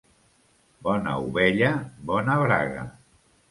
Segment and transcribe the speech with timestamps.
[0.87, 1.71] Bona ovella,
[2.11, 2.91] bona braga.